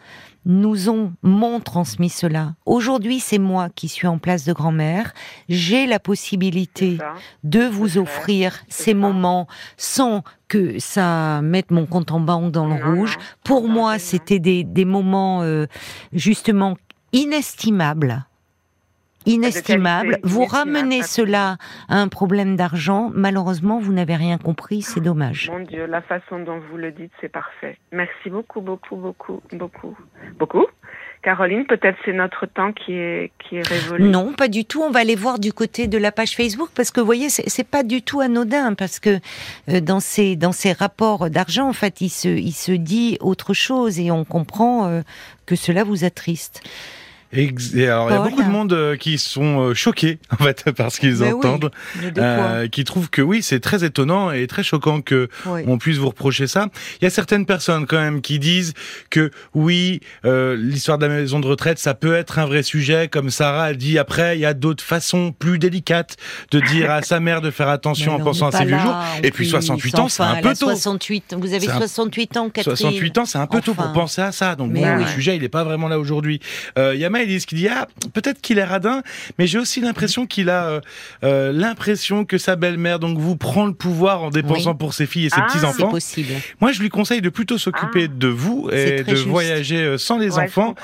[0.45, 2.55] nous ont, m'ont transmis cela.
[2.67, 5.13] Aujourd'hui, c'est moi qui suis en place de grand-mère.
[5.49, 6.99] J'ai la possibilité
[7.45, 9.47] de vous offrir ces moments
[9.77, 13.19] sans que ça mette mon compte en banque dans le rouge.
[13.45, 15.67] Pour moi, c'était des, des moments euh,
[16.13, 16.77] justement
[17.13, 18.28] inestimables
[19.29, 20.19] inestimable.
[20.23, 21.57] Vous ramenez cela
[21.89, 23.11] à un problème d'argent.
[23.15, 24.83] Malheureusement, vous n'avez rien compris.
[24.83, 25.51] C'est dommage.
[25.51, 27.79] Mon Dieu, la façon dont vous le dites, c'est parfait.
[27.93, 29.97] Merci beaucoup, beaucoup, beaucoup, beaucoup,
[30.39, 30.67] beaucoup?
[31.23, 34.05] Caroline, peut-être c'est notre temps qui est qui est révolu.
[34.05, 34.83] Non, pas du tout.
[34.83, 37.69] On va aller voir du côté de la page Facebook parce que vous voyez, c'est
[37.69, 39.19] pas du tout anodin parce que
[39.69, 43.53] euh, dans ces dans ces rapports d'argent, en fait, il se il se dit autre
[43.53, 45.01] chose et on comprend euh,
[45.45, 46.63] que cela vous attriste.
[47.33, 47.53] Et,
[47.87, 50.91] alors, il y a beaucoup de monde euh, qui sont euh, choqués en fait par
[50.91, 51.71] ce qu'ils entendent,
[52.17, 56.09] euh, qui trouvent que oui, c'est très étonnant et très choquant que on puisse vous
[56.09, 56.69] reprocher ça.
[57.01, 58.73] Il y a certaines personnes quand même qui disent
[59.11, 63.09] que oui, euh, l'histoire de la maison de retraite, ça peut être un vrai sujet,
[63.09, 63.99] comme Sarah a dit.
[63.99, 66.17] Après, il y a d'autres façons plus délicates
[66.51, 68.97] de dire à sa mère de faire attention en pensant à ses vieux jours.
[69.23, 70.69] Et puis 68 ans, c'est un peu tôt.
[70.69, 72.77] 68, vous avez 68 ans, Catherine.
[72.77, 74.55] 68 ans, c'est un peu tôt pour penser à ça.
[74.55, 76.41] Donc le sujet, il n'est pas vraiment là aujourd'hui.
[76.77, 79.03] Il y a Maëlys qui dit ah peut-être qu'il est radin,
[79.39, 80.81] mais j'ai aussi l'impression qu'il a euh,
[81.25, 85.27] euh, l'impression que sa belle-mère donc vous prend le pouvoir en dépensant pour ses filles
[85.27, 85.91] et ses ah, petits enfants.
[85.91, 86.33] possible.
[86.61, 88.15] Moi, je lui conseille de plutôt s'occuper ah.
[88.15, 90.75] de vous et de voyager euh, sans les enfants,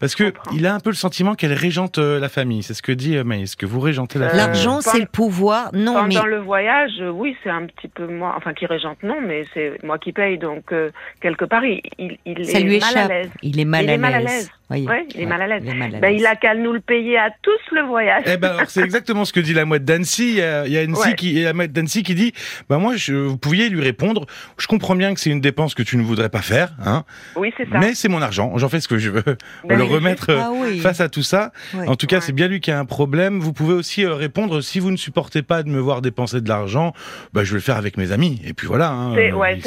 [0.00, 2.62] parce que il a un peu le sentiment qu'elle régente la famille.
[2.62, 4.44] C'est ce que dit Maïs, que vous régentez la famille.
[4.44, 5.70] L'argent, c'est le pouvoir.
[5.72, 9.20] Non, pendant mais le voyage, oui, c'est un petit peu moi, enfin qui régente non,
[9.20, 10.38] mais c'est moi qui paye.
[10.38, 10.72] Donc
[11.20, 13.30] quelque part, il, il, Ça est lui mal à l'aise.
[13.42, 14.50] Il est mal à l'aise.
[14.70, 15.62] Oui, il est mal à l'aise.
[16.00, 18.24] Ben, il a qu'à nous le payer à tous le voyage.
[18.26, 20.30] Eh ben, c'est exactement ce que dit la mouette d'Annecy.
[20.30, 22.32] Il y a, il qui, la mouette d'Annecy qui dit,
[22.70, 24.26] ben moi, je, vous pouviez lui répondre.
[24.56, 27.04] Je comprends bien que c'est une dépense que tu ne voudrais pas faire, hein.
[27.36, 27.78] Oui, c'est ça.
[27.78, 28.56] Mais c'est mon argent.
[28.56, 29.36] J'en fais ce que je veux.
[29.64, 30.50] Ben, le remettre ah
[30.80, 31.52] face à tout ça.
[31.86, 33.40] En tout cas, c'est bien lui qui a un problème.
[33.40, 36.48] Vous pouvez aussi euh, répondre si vous ne supportez pas de me voir dépenser de
[36.48, 36.92] l'argent,
[37.32, 38.40] ben, je vais le faire avec mes amis.
[38.46, 38.90] Et puis voilà.
[38.90, 39.58] Hein, ouais,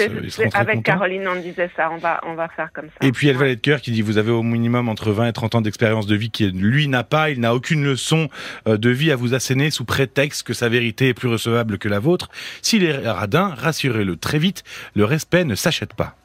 [0.54, 1.92] avec Caroline, on disait ça.
[1.92, 3.08] On va, on va faire comme ça.
[3.08, 5.34] Et puis, elle va de cœur qui dit, vous avez au minimum entre 20 et
[5.34, 8.30] 30 ans d'expérience de vie qui lui n'a pas, il n'a aucune leçon
[8.68, 11.88] euh, de vie à vous asséner sous prétexte que sa vérité est plus recevable que
[11.88, 12.30] la vôtre.
[12.64, 14.64] S'il est radin, rassurez-le très vite,
[14.96, 16.16] le respect ne s'achète pas.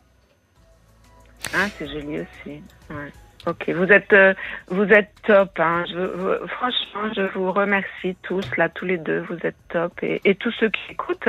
[1.52, 2.62] Ah, c'est joli aussi.
[3.46, 4.32] Ok, vous êtes euh,
[4.68, 5.50] vous êtes top.
[5.58, 5.84] Hein.
[6.46, 9.20] franchement, je vous remercie tous là, tous les deux.
[9.28, 11.28] Vous êtes top et, et tous ceux qui écoutent.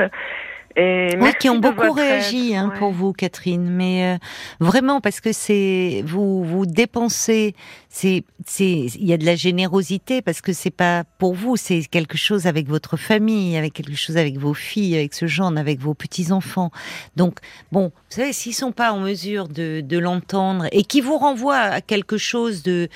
[0.76, 3.68] Et oui, qui ont beaucoup réagi hein, pour vous, Catherine.
[3.70, 4.18] Mais euh,
[4.58, 7.54] vraiment, parce que c'est vous vous dépensez,
[7.88, 11.82] c'est c'est il y a de la générosité parce que c'est pas pour vous, c'est
[11.82, 15.80] quelque chose avec votre famille, avec quelque chose avec vos filles, avec ce genre, avec
[15.80, 16.70] vos petits enfants.
[17.14, 17.38] Donc
[17.70, 21.56] bon, vous savez, s'ils sont pas en mesure de, de l'entendre et qui vous renvoient
[21.56, 22.88] à quelque chose de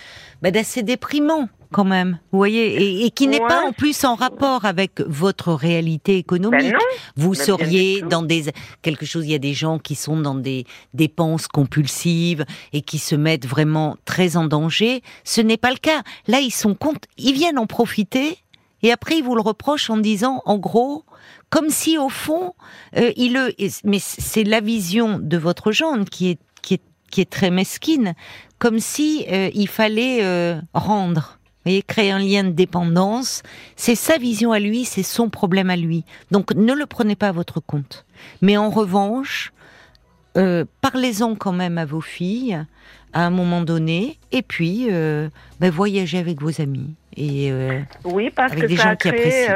[0.42, 4.64] bah, d'assez déprimant quand même, vous voyez, et, qui n'est pas en plus en rapport
[4.64, 6.72] avec votre réalité économique.
[6.72, 6.78] Ben
[7.16, 8.44] vous seriez dans des
[8.82, 9.26] quelque chose.
[9.26, 13.46] Il y a des gens qui sont dans des dépenses compulsives et qui se mettent
[13.46, 15.02] vraiment très en danger.
[15.24, 16.02] Ce n'est pas le cas.
[16.26, 18.38] Là, ils sont compte, ils viennent en profiter
[18.82, 21.04] et après ils vous le reprochent en disant, en gros,
[21.50, 22.54] comme si au fond,
[22.96, 23.52] euh, il le.
[23.84, 28.14] Mais c'est la vision de votre gendre qui est qui est qui est très mesquine,
[28.58, 31.37] comme si euh, il fallait euh, rendre
[31.68, 33.42] voyez, créer un lien de dépendance,
[33.76, 36.04] c'est sa vision à lui, c'est son problème à lui.
[36.30, 38.04] Donc ne le prenez pas à votre compte.
[38.42, 39.52] Mais en revanche,
[40.36, 42.64] euh, parlez-en quand même à vos filles
[43.12, 45.28] à un moment donné, et puis euh,
[45.60, 46.94] ben, voyagez avec vos amis.
[47.16, 49.48] Et, euh, oui, parce que ça a créé,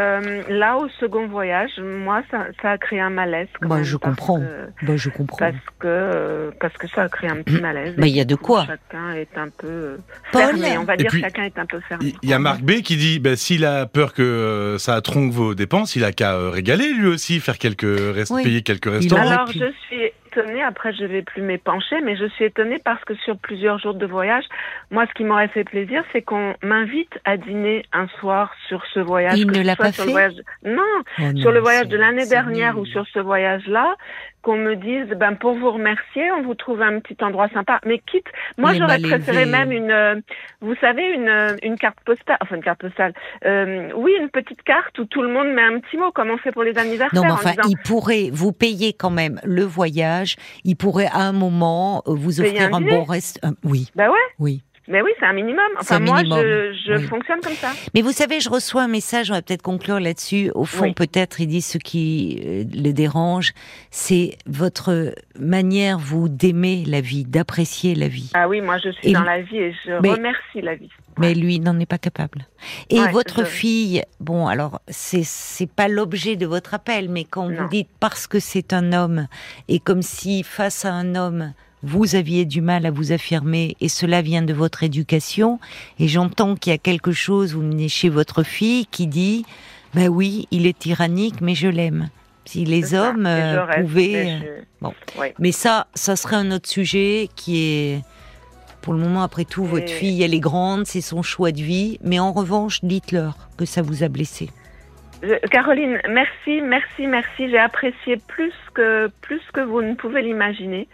[0.48, 3.46] là au second voyage, moi, ça, a créé un malaise.
[3.60, 4.40] Bah, je comprends.
[4.82, 5.36] bah, je comprends.
[5.38, 7.94] Parce que, parce que ça a créé un petit malaise.
[7.96, 8.66] Bah, il y a de quoi.
[8.66, 9.98] Chacun est un peu
[10.32, 10.76] fermé.
[10.76, 12.14] On va dire chacun est un peu fermé.
[12.22, 15.54] Il y a Marc B qui dit, bah, s'il a peur que ça tronque vos
[15.54, 19.22] dépenses, il a qu'à régaler lui aussi, faire quelques, payer quelques restaurants.
[19.22, 23.14] Alors, je suis étonnée, après je vais plus m'épancher, mais je suis étonnée parce que
[23.16, 24.44] sur plusieurs jours de voyage,
[24.90, 29.00] moi ce qui m'aurait fait plaisir, c'est qu'on m'invite à dîner un soir sur ce
[29.00, 29.38] voyage.
[29.38, 30.06] Il ne l'a pas fait
[30.64, 30.82] Non,
[31.18, 33.96] oh sur le voyage de l'année dernière ou sur ce voyage-là,
[34.42, 37.80] qu'on me dise, ben pour vous remercier, on vous trouve un petit endroit sympa.
[37.86, 38.26] Mais quitte,
[38.58, 40.16] moi j'aurais préféré même une, euh,
[40.60, 43.14] vous savez, une, euh, une carte postale, enfin une carte postale.
[43.44, 46.38] Euh, oui, une petite carte où tout le monde met un petit mot, comme on
[46.38, 47.22] fait pour les anniversaires.
[47.22, 50.36] Non, mais enfin, il pourrait vous payer quand même le voyage.
[50.64, 53.40] Il pourrait à un moment vous offrir un, bon reste.
[53.64, 53.90] oui.
[53.94, 54.18] Ben ouais.
[54.38, 54.62] Oui.
[54.92, 55.64] Mais oui, c'est un minimum.
[55.80, 57.70] Enfin, moi, je, je fonctionne comme ça.
[57.94, 60.50] Mais vous savez, je reçois un message, on va peut-être conclure là-dessus.
[60.54, 63.54] Au fond, peut-être, il dit ce qui euh, le dérange,
[63.90, 68.30] c'est votre manière, vous, d'aimer la vie, d'apprécier la vie.
[68.34, 70.90] Ah oui, moi, je suis dans la vie et je remercie la vie.
[71.18, 72.46] Mais lui n'en est pas capable.
[72.90, 77.68] Et votre fille, bon, alors, c'est, c'est pas l'objet de votre appel, mais quand vous
[77.68, 79.26] dites parce que c'est un homme,
[79.68, 83.88] et comme si face à un homme, vous aviez du mal à vous affirmer et
[83.88, 85.58] cela vient de votre éducation.
[85.98, 89.44] Et j'entends qu'il y a quelque chose, vous venez chez votre fille qui dit,
[89.94, 92.08] ben oui, il est tyrannique, mais je l'aime.
[92.44, 94.94] Si les hommes euh, pouvaient, mais, euh, bon.
[95.38, 98.02] mais ça, ça serait un autre sujet qui est,
[98.80, 101.98] pour le moment, après tout, votre fille, elle est grande, c'est son choix de vie.
[102.02, 104.50] Mais en revanche, dites-leur que ça vous a blessé.
[105.52, 107.48] Caroline, merci, merci, merci.
[107.48, 110.88] J'ai apprécié plus que plus que vous ne pouvez l'imaginer.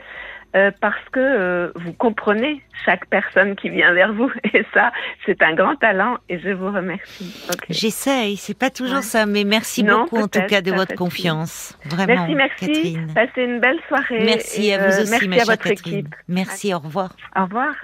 [0.56, 4.30] Euh, parce que euh, vous comprenez chaque personne qui vient vers vous.
[4.54, 4.92] Et ça,
[5.26, 7.46] c'est un grand talent et je vous remercie.
[7.68, 11.78] J'essaye, c'est pas toujours ça, mais merci beaucoup en tout cas de votre confiance.
[11.84, 12.66] Vraiment, merci, merci.
[12.66, 13.12] Catherine.
[13.14, 14.24] Passez une belle soirée.
[14.24, 15.98] Merci à vous euh, aussi, merci ma à votre Catherine.
[15.98, 16.14] Équipe.
[16.28, 17.14] Merci, au revoir.
[17.36, 17.74] Au revoir.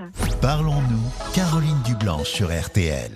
[0.40, 3.12] Parlons-nous, Caroline Dublanche sur RTL.